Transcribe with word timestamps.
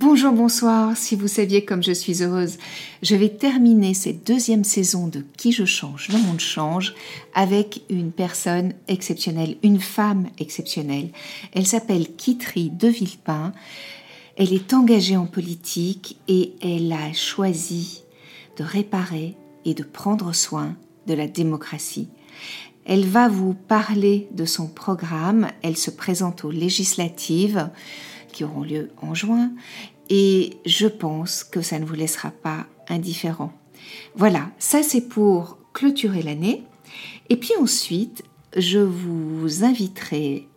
Bonjour, 0.00 0.32
bonsoir. 0.32 0.96
Si 0.96 1.16
vous 1.16 1.26
saviez 1.26 1.64
comme 1.64 1.82
je 1.82 1.90
suis 1.90 2.22
heureuse, 2.22 2.58
je 3.02 3.16
vais 3.16 3.30
terminer 3.30 3.94
cette 3.94 4.24
deuxième 4.24 4.62
saison 4.62 5.08
de 5.08 5.24
Qui 5.36 5.50
je 5.50 5.64
change, 5.64 6.06
le 6.10 6.18
monde 6.18 6.38
change, 6.38 6.94
avec 7.34 7.82
une 7.90 8.12
personne 8.12 8.74
exceptionnelle, 8.86 9.56
une 9.64 9.80
femme 9.80 10.28
exceptionnelle. 10.38 11.08
Elle 11.52 11.66
s'appelle 11.66 12.14
Kitry 12.14 12.70
de 12.70 12.86
Villepin. 12.86 13.52
Elle 14.36 14.52
est 14.52 14.72
engagée 14.72 15.16
en 15.16 15.26
politique 15.26 16.16
et 16.28 16.52
elle 16.62 16.92
a 16.92 17.12
choisi 17.12 18.04
de 18.56 18.62
réparer 18.62 19.34
et 19.64 19.74
de 19.74 19.82
prendre 19.82 20.32
soin 20.32 20.76
de 21.08 21.14
la 21.14 21.26
démocratie. 21.26 22.08
Elle 22.84 23.04
va 23.04 23.26
vous 23.26 23.52
parler 23.52 24.28
de 24.30 24.44
son 24.44 24.68
programme. 24.68 25.48
Elle 25.62 25.76
se 25.76 25.90
présente 25.90 26.44
aux 26.44 26.52
législatives 26.52 27.68
qui 28.32 28.44
auront 28.44 28.62
lieu 28.62 28.90
en 29.02 29.14
juin 29.14 29.50
et 30.10 30.56
je 30.64 30.86
pense 30.86 31.44
que 31.44 31.60
ça 31.60 31.78
ne 31.78 31.84
vous 31.84 31.94
laissera 31.94 32.30
pas 32.30 32.66
indifférent. 32.88 33.52
Voilà, 34.16 34.50
ça 34.58 34.82
c'est 34.82 35.08
pour 35.08 35.58
clôturer 35.72 36.22
l'année. 36.22 36.64
Et 37.28 37.36
puis 37.36 37.52
ensuite, 37.60 38.24
je 38.56 38.78
vous 38.78 39.64
inviterai 39.64 40.48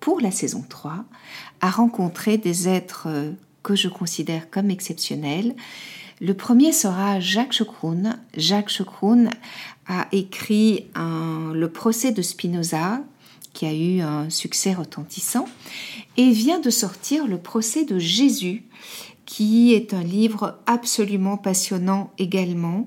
pour 0.00 0.20
la 0.20 0.30
saison 0.30 0.64
3 0.68 1.04
à 1.60 1.70
rencontrer 1.70 2.38
des 2.38 2.68
êtres 2.68 3.08
que 3.62 3.74
je 3.74 3.88
considère 3.88 4.50
comme 4.50 4.70
exceptionnels. 4.70 5.54
Le 6.20 6.34
premier 6.34 6.72
sera 6.72 7.20
Jacques 7.20 7.52
Chokroun. 7.52 8.18
Jacques 8.36 8.70
Chokroun 8.70 9.30
a 9.86 10.08
écrit 10.12 10.86
le 10.96 11.66
procès 11.66 12.12
de 12.12 12.22
Spinoza 12.22 13.00
qui 13.56 13.64
a 13.64 13.72
eu 13.72 14.02
un 14.02 14.28
succès 14.28 14.74
retentissant, 14.74 15.48
et 16.18 16.30
vient 16.30 16.60
de 16.60 16.68
sortir 16.68 17.26
Le 17.26 17.38
procès 17.38 17.86
de 17.86 17.98
Jésus, 17.98 18.64
qui 19.24 19.72
est 19.72 19.94
un 19.94 20.02
livre 20.02 20.58
absolument 20.66 21.38
passionnant 21.38 22.12
également. 22.18 22.84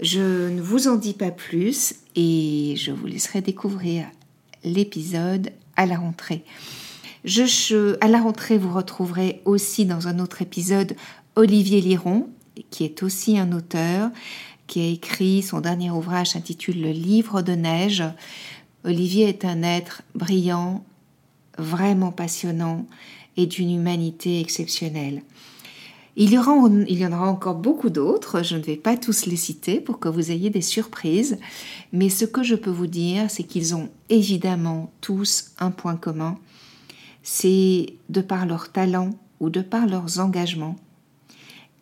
Je 0.00 0.48
ne 0.50 0.62
vous 0.62 0.86
en 0.86 0.94
dis 0.94 1.14
pas 1.14 1.32
plus 1.32 1.94
et 2.14 2.74
je 2.76 2.92
vous 2.92 3.06
laisserai 3.06 3.40
découvrir 3.40 4.06
l'épisode 4.62 5.50
à 5.74 5.84
la 5.84 5.96
rentrée. 5.96 6.44
Je, 7.24 7.96
à 8.00 8.06
la 8.06 8.20
rentrée, 8.20 8.58
vous 8.58 8.72
retrouverez 8.72 9.42
aussi 9.44 9.84
dans 9.84 10.06
un 10.06 10.20
autre 10.20 10.42
épisode 10.42 10.94
Olivier 11.34 11.80
Liron, 11.80 12.28
qui 12.70 12.84
est 12.84 13.02
aussi 13.02 13.36
un 13.36 13.50
auteur, 13.50 14.10
qui 14.68 14.80
a 14.80 14.86
écrit 14.86 15.42
son 15.42 15.60
dernier 15.60 15.90
ouvrage 15.90 16.36
intitulé 16.36 16.80
Le 16.80 16.90
livre 16.92 17.42
de 17.42 17.52
neige. 17.52 18.04
Olivier 18.84 19.28
est 19.28 19.44
un 19.44 19.62
être 19.62 20.02
brillant, 20.14 20.84
vraiment 21.58 22.12
passionnant 22.12 22.86
et 23.36 23.46
d'une 23.46 23.70
humanité 23.70 24.40
exceptionnelle. 24.40 25.22
Il 26.14 26.30
y, 26.30 26.38
aura, 26.38 26.68
il 26.88 26.98
y 26.98 27.06
en 27.06 27.12
aura 27.12 27.30
encore 27.30 27.54
beaucoup 27.54 27.88
d'autres, 27.88 28.42
je 28.42 28.56
ne 28.56 28.62
vais 28.62 28.76
pas 28.76 28.98
tous 28.98 29.24
les 29.24 29.36
citer 29.36 29.80
pour 29.80 29.98
que 29.98 30.08
vous 30.08 30.30
ayez 30.30 30.50
des 30.50 30.60
surprises, 30.60 31.38
mais 31.92 32.10
ce 32.10 32.26
que 32.26 32.42
je 32.42 32.54
peux 32.54 32.70
vous 32.70 32.86
dire, 32.86 33.30
c'est 33.30 33.44
qu'ils 33.44 33.74
ont 33.74 33.88
évidemment 34.10 34.92
tous 35.00 35.52
un 35.58 35.70
point 35.70 35.96
commun, 35.96 36.36
c'est 37.22 37.94
de 38.10 38.20
par 38.20 38.44
leur 38.44 38.72
talent 38.72 39.12
ou 39.40 39.48
de 39.48 39.62
par 39.62 39.86
leurs 39.86 40.20
engagements, 40.20 40.76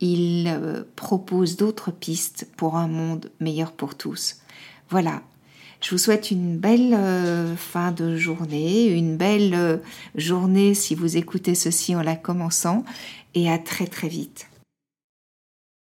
ils 0.00 0.48
euh, 0.48 0.82
proposent 0.96 1.56
d'autres 1.56 1.92
pistes 1.92 2.48
pour 2.56 2.76
un 2.76 2.88
monde 2.88 3.30
meilleur 3.38 3.72
pour 3.72 3.94
tous. 3.94 4.38
Voilà, 4.90 5.22
je 5.80 5.90
vous 5.90 5.98
souhaite 5.98 6.30
une 6.30 6.56
belle 6.56 6.94
euh, 6.94 7.54
fin 7.56 7.92
de 7.92 8.16
journée, 8.16 8.86
une 8.86 9.16
belle 9.16 9.54
euh, 9.54 9.76
journée 10.14 10.74
si 10.74 10.94
vous 10.94 11.16
écoutez 11.16 11.54
ceci 11.54 11.94
en 11.94 12.02
la 12.02 12.16
commençant, 12.16 12.84
et 13.34 13.50
à 13.50 13.58
très 13.58 13.86
très 13.86 14.08
vite. 14.08 14.48